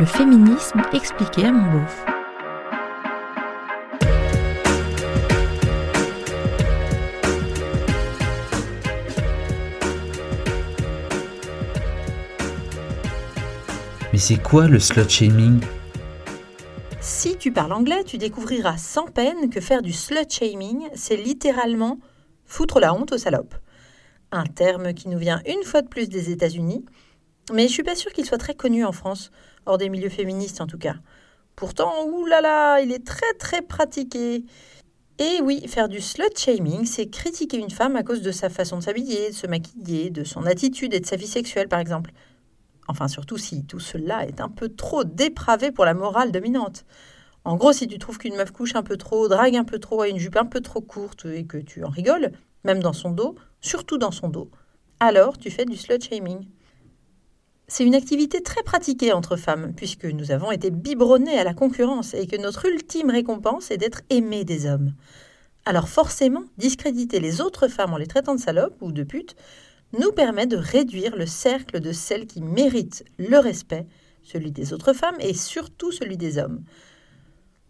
Le 0.00 0.06
féminisme 0.06 0.80
expliqué 0.94 1.44
à 1.44 1.52
mon 1.52 1.72
beauf. 1.72 2.04
Mais 14.10 14.18
c'est 14.18 14.42
quoi 14.42 14.68
le 14.68 14.78
slut 14.78 15.06
shaming? 15.06 15.60
Si 17.02 17.36
tu 17.36 17.52
parles 17.52 17.74
anglais, 17.74 18.02
tu 18.04 18.16
découvriras 18.16 18.78
sans 18.78 19.04
peine 19.04 19.50
que 19.50 19.60
faire 19.60 19.82
du 19.82 19.92
slut 19.92 20.24
shaming, 20.30 20.88
c'est 20.94 21.16
littéralement 21.16 21.98
foutre 22.46 22.80
la 22.80 22.94
honte 22.94 23.12
aux 23.12 23.18
salopes. 23.18 23.54
Un 24.32 24.44
terme 24.44 24.94
qui 24.94 25.10
nous 25.10 25.18
vient 25.18 25.42
une 25.44 25.62
fois 25.62 25.82
de 25.82 25.88
plus 25.88 26.08
des 26.08 26.30
États-Unis, 26.30 26.86
mais 27.52 27.68
je 27.68 27.72
suis 27.74 27.82
pas 27.82 27.96
sûre 27.96 28.14
qu'il 28.14 28.24
soit 28.24 28.38
très 28.38 28.54
connu 28.54 28.82
en 28.82 28.92
France, 28.92 29.30
hors 29.66 29.78
des 29.78 29.88
milieux 29.88 30.08
féministes 30.08 30.60
en 30.60 30.66
tout 30.66 30.78
cas. 30.78 30.94
Pourtant, 31.56 32.06
oulala, 32.06 32.80
il 32.80 32.92
est 32.92 33.06
très 33.06 33.32
très 33.38 33.62
pratiqué. 33.62 34.44
Et 35.18 35.40
oui, 35.42 35.66
faire 35.68 35.88
du 35.88 36.00
slut 36.00 36.34
shaming, 36.34 36.86
c'est 36.86 37.08
critiquer 37.08 37.58
une 37.58 37.70
femme 37.70 37.96
à 37.96 38.02
cause 38.02 38.22
de 38.22 38.32
sa 38.32 38.48
façon 38.48 38.78
de 38.78 38.82
s'habiller, 38.82 39.30
de 39.30 39.34
se 39.34 39.46
maquiller, 39.46 40.10
de 40.10 40.24
son 40.24 40.46
attitude 40.46 40.94
et 40.94 41.00
de 41.00 41.06
sa 41.06 41.16
vie 41.16 41.26
sexuelle 41.26 41.68
par 41.68 41.80
exemple. 41.80 42.12
Enfin, 42.88 43.06
surtout 43.06 43.36
si 43.36 43.64
tout 43.66 43.80
cela 43.80 44.26
est 44.26 44.40
un 44.40 44.48
peu 44.48 44.68
trop 44.70 45.04
dépravé 45.04 45.70
pour 45.70 45.84
la 45.84 45.94
morale 45.94 46.32
dominante. 46.32 46.86
En 47.44 47.56
gros, 47.56 47.72
si 47.72 47.86
tu 47.86 47.98
trouves 47.98 48.18
qu'une 48.18 48.36
meuf 48.36 48.50
couche 48.50 48.74
un 48.74 48.82
peu 48.82 48.96
trop, 48.96 49.28
drague 49.28 49.56
un 49.56 49.64
peu 49.64 49.78
trop, 49.78 50.02
a 50.02 50.08
une 50.08 50.18
jupe 50.18 50.36
un 50.36 50.46
peu 50.46 50.60
trop 50.60 50.80
courte 50.80 51.26
et 51.26 51.44
que 51.44 51.58
tu 51.58 51.84
en 51.84 51.88
rigoles, 51.88 52.32
même 52.64 52.80
dans 52.80 52.92
son 52.92 53.10
dos, 53.10 53.34
surtout 53.60 53.98
dans 53.98 54.10
son 54.10 54.28
dos, 54.28 54.50
alors 54.98 55.38
tu 55.38 55.50
fais 55.50 55.64
du 55.64 55.76
slut 55.76 56.02
shaming. 56.02 56.46
C'est 57.72 57.84
une 57.84 57.94
activité 57.94 58.42
très 58.42 58.64
pratiquée 58.64 59.12
entre 59.12 59.36
femmes, 59.36 59.72
puisque 59.76 60.04
nous 60.04 60.32
avons 60.32 60.50
été 60.50 60.72
biberonnés 60.72 61.38
à 61.38 61.44
la 61.44 61.54
concurrence 61.54 62.14
et 62.14 62.26
que 62.26 62.34
notre 62.34 62.66
ultime 62.66 63.10
récompense 63.10 63.70
est 63.70 63.76
d'être 63.76 64.02
aimés 64.10 64.42
des 64.42 64.66
hommes. 64.66 64.92
Alors 65.64 65.88
forcément, 65.88 66.42
discréditer 66.58 67.20
les 67.20 67.40
autres 67.40 67.68
femmes 67.68 67.92
en 67.92 67.96
les 67.96 68.08
traitant 68.08 68.34
de 68.34 68.40
salopes 68.40 68.76
ou 68.80 68.90
de 68.90 69.04
putes 69.04 69.36
nous 69.96 70.10
permet 70.10 70.48
de 70.48 70.56
réduire 70.56 71.14
le 71.14 71.26
cercle 71.26 71.78
de 71.78 71.92
celles 71.92 72.26
qui 72.26 72.42
méritent 72.42 73.04
le 73.18 73.38
respect, 73.38 73.86
celui 74.24 74.50
des 74.50 74.72
autres 74.72 74.92
femmes 74.92 75.20
et 75.20 75.32
surtout 75.32 75.92
celui 75.92 76.16
des 76.16 76.38
hommes. 76.38 76.64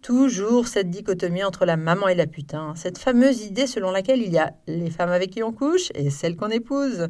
Toujours 0.00 0.68
cette 0.68 0.90
dichotomie 0.90 1.42
entre 1.42 1.66
la 1.66 1.76
maman 1.76 2.06
et 2.06 2.14
la 2.14 2.28
putain, 2.28 2.72
cette 2.76 2.98
fameuse 2.98 3.42
idée 3.42 3.66
selon 3.66 3.90
laquelle 3.90 4.22
il 4.22 4.32
y 4.32 4.38
a 4.38 4.54
les 4.68 4.90
femmes 4.90 5.10
avec 5.10 5.30
qui 5.30 5.42
on 5.42 5.52
couche 5.52 5.90
et 5.96 6.08
celles 6.10 6.36
qu'on 6.36 6.50
épouse. 6.50 7.08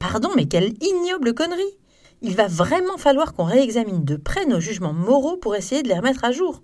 Pardon, 0.00 0.30
mais 0.34 0.46
quelle 0.46 0.72
ignoble 0.82 1.34
connerie 1.34 1.76
Il 2.22 2.34
va 2.34 2.48
vraiment 2.48 2.96
falloir 2.96 3.34
qu'on 3.34 3.44
réexamine 3.44 4.02
de 4.02 4.16
près 4.16 4.46
nos 4.46 4.58
jugements 4.58 4.94
moraux 4.94 5.36
pour 5.36 5.54
essayer 5.54 5.82
de 5.82 5.88
les 5.88 5.94
remettre 5.94 6.24
à 6.24 6.32
jour. 6.32 6.62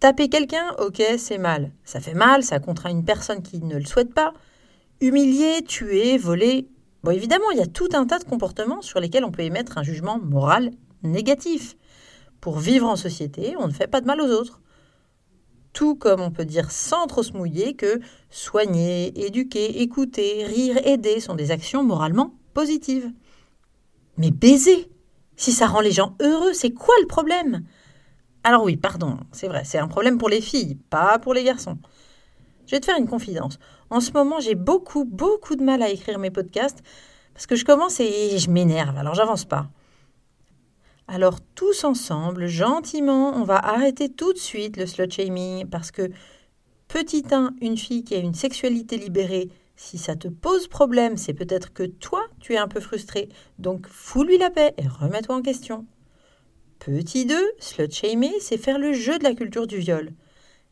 Taper 0.00 0.30
quelqu'un, 0.30 0.74
ok, 0.78 1.02
c'est 1.18 1.36
mal. 1.36 1.70
Ça 1.84 2.00
fait 2.00 2.14
mal, 2.14 2.42
ça 2.42 2.60
contraint 2.60 2.88
une 2.88 3.04
personne 3.04 3.42
qui 3.42 3.60
ne 3.60 3.76
le 3.76 3.84
souhaite 3.84 4.14
pas. 4.14 4.32
Humilier, 5.02 5.62
tuer, 5.62 6.16
voler. 6.16 6.66
Bon, 7.04 7.10
évidemment, 7.10 7.50
il 7.52 7.58
y 7.58 7.62
a 7.62 7.66
tout 7.66 7.90
un 7.92 8.06
tas 8.06 8.18
de 8.18 8.24
comportements 8.24 8.80
sur 8.80 9.00
lesquels 9.00 9.26
on 9.26 9.32
peut 9.32 9.42
émettre 9.42 9.76
un 9.76 9.82
jugement 9.82 10.18
moral 10.18 10.70
négatif. 11.02 11.76
Pour 12.40 12.58
vivre 12.58 12.88
en 12.88 12.96
société, 12.96 13.54
on 13.58 13.68
ne 13.68 13.72
fait 13.72 13.86
pas 13.86 14.00
de 14.00 14.06
mal 14.06 14.22
aux 14.22 14.30
autres. 14.30 14.62
Tout 15.74 15.94
comme 15.94 16.22
on 16.22 16.30
peut 16.30 16.46
dire 16.46 16.70
sans 16.70 17.06
trop 17.06 17.22
se 17.22 17.34
mouiller 17.34 17.76
que 17.76 18.00
soigner, 18.30 19.26
éduquer, 19.26 19.82
écouter, 19.82 20.44
rire, 20.46 20.78
aider 20.86 21.20
sont 21.20 21.34
des 21.34 21.50
actions 21.50 21.82
moralement 21.82 22.34
positives. 22.52 23.10
Mais 24.16 24.30
baiser 24.30 24.90
Si 25.36 25.52
ça 25.52 25.66
rend 25.66 25.80
les 25.80 25.92
gens 25.92 26.16
heureux, 26.20 26.52
c'est 26.52 26.72
quoi 26.72 26.94
le 27.00 27.06
problème? 27.06 27.64
Alors 28.44 28.64
oui, 28.64 28.76
pardon, 28.76 29.18
c'est 29.30 29.48
vrai, 29.48 29.62
c'est 29.64 29.78
un 29.78 29.88
problème 29.88 30.18
pour 30.18 30.28
les 30.28 30.40
filles, 30.40 30.76
pas 30.90 31.18
pour 31.18 31.32
les 31.32 31.44
garçons. 31.44 31.78
Je 32.66 32.72
vais 32.72 32.80
te 32.80 32.86
faire 32.86 32.98
une 32.98 33.08
confidence. 33.08 33.58
En 33.90 34.00
ce 34.00 34.12
moment, 34.12 34.40
j'ai 34.40 34.54
beaucoup, 34.54 35.04
beaucoup 35.04 35.56
de 35.56 35.62
mal 35.62 35.82
à 35.82 35.90
écrire 35.90 36.18
mes 36.18 36.30
podcasts 36.30 36.82
parce 37.34 37.46
que 37.46 37.56
je 37.56 37.64
commence 37.64 38.00
et 38.00 38.38
je 38.38 38.50
m'énerve, 38.50 38.96
alors 38.96 39.14
j'avance 39.14 39.44
pas. 39.44 39.68
Alors 41.08 41.40
tous 41.54 41.84
ensemble, 41.84 42.46
gentiment, 42.46 43.34
on 43.34 43.44
va 43.44 43.58
arrêter 43.58 44.08
tout 44.08 44.32
de 44.32 44.38
suite 44.38 44.76
le 44.76 44.86
slut 44.86 45.10
shaming 45.10 45.66
parce 45.66 45.90
que 45.90 46.10
petit 46.88 47.24
1, 47.30 47.54
une 47.60 47.76
fille 47.76 48.04
qui 48.04 48.14
a 48.14 48.18
une 48.18 48.34
sexualité 48.34 48.96
libérée, 48.96 49.50
si 49.76 49.98
ça 49.98 50.16
te 50.16 50.28
pose 50.28 50.68
problème, 50.68 51.16
c'est 51.16 51.34
peut-être 51.34 51.72
que 51.72 51.84
toi, 51.84 52.21
tu 52.42 52.52
es 52.52 52.58
un 52.58 52.68
peu 52.68 52.80
frustré. 52.80 53.30
Donc 53.58 53.86
fous-lui 53.88 54.36
la 54.36 54.50
paix 54.50 54.74
et 54.76 54.86
remets-toi 54.86 55.36
en 55.36 55.42
question. 55.42 55.86
Petit 56.78 57.24
2, 57.24 57.36
slut 57.58 57.90
shamer, 57.90 58.32
c'est 58.40 58.58
faire 58.58 58.78
le 58.78 58.92
jeu 58.92 59.18
de 59.18 59.24
la 59.24 59.34
culture 59.34 59.66
du 59.66 59.78
viol. 59.78 60.10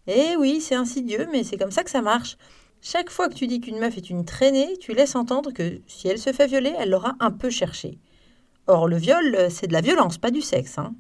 Eh 0.07 0.37
oui, 0.37 0.61
c'est 0.61 0.75
insidieux, 0.75 1.29
mais 1.31 1.45
c'est 1.45 1.57
comme 1.57 1.71
ça 1.71 1.85
que 1.85 1.91
ça 1.91 2.03
marche. 2.03 2.37
Chaque 2.83 3.11
fois 3.11 3.29
que 3.29 3.35
tu 3.35 3.47
dis 3.47 3.61
qu'une 3.61 3.79
meuf 3.79 3.97
est 3.97 4.11
une 4.11 4.25
traînée, 4.25 4.77
tu 4.79 4.93
laisses 4.93 5.15
entendre 5.15 5.53
que 5.53 5.81
si 5.87 6.09
elle 6.09 6.19
se 6.19 6.33
fait 6.33 6.47
violer, 6.47 6.75
elle 6.79 6.91
l'aura 6.91 7.15
un 7.21 7.31
peu 7.31 7.49
cherché. 7.49 7.99
Or, 8.67 8.89
le 8.89 8.97
viol, 8.97 9.49
c'est 9.51 9.69
de 9.69 9.73
la 9.73 9.81
violence, 9.81 10.19
pas 10.19 10.31
du 10.31 10.41
sexe. 10.41 10.79
Hein. 10.79 10.95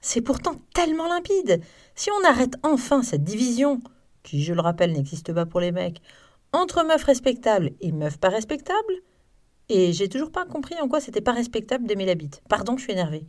C'est 0.00 0.22
pourtant 0.22 0.56
tellement 0.74 1.08
limpide. 1.08 1.60
Si 1.94 2.10
on 2.10 2.28
arrête 2.28 2.54
enfin 2.62 3.02
cette 3.02 3.22
division, 3.22 3.82
qui, 4.22 4.42
je 4.42 4.54
le 4.54 4.62
rappelle, 4.62 4.92
n'existe 4.92 5.32
pas 5.32 5.46
pour 5.46 5.60
les 5.60 5.72
mecs, 5.72 6.00
entre 6.52 6.84
meufs 6.84 7.04
respectables 7.04 7.70
et 7.80 7.92
meufs 7.92 8.18
pas 8.18 8.30
respectables, 8.30 8.94
et 9.70 9.92
j'ai 9.92 10.08
toujours 10.08 10.30
pas 10.30 10.44
compris 10.44 10.74
en 10.80 10.88
quoi 10.88 11.00
c'était 11.00 11.20
pas 11.20 11.32
respectable 11.32 11.86
d'aimer 11.86 12.04
la 12.04 12.14
bite. 12.14 12.42
Pardon, 12.48 12.76
je 12.76 12.82
suis 12.82 12.92
énervée. 12.92 13.24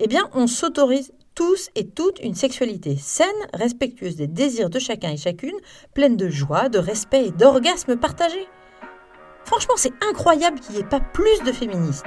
Eh 0.00 0.08
bien, 0.08 0.28
on 0.34 0.46
s'autorise 0.46 1.12
tous 1.34 1.70
et 1.76 1.86
toutes 1.86 2.20
une 2.20 2.34
sexualité 2.34 2.96
saine, 2.96 3.28
respectueuse 3.54 4.16
des 4.16 4.26
désirs 4.26 4.68
de 4.68 4.78
chacun 4.78 5.12
et 5.12 5.16
chacune, 5.16 5.56
pleine 5.94 6.16
de 6.16 6.28
joie, 6.28 6.68
de 6.68 6.78
respect 6.78 7.26
et 7.26 7.30
d'orgasme 7.30 7.96
partagés. 7.96 8.48
Franchement, 9.44 9.74
c'est 9.76 9.92
incroyable 10.02 10.60
qu'il 10.60 10.74
n'y 10.74 10.80
ait 10.80 10.84
pas 10.84 11.00
plus 11.00 11.42
de 11.46 11.52
féministes. 11.52 12.06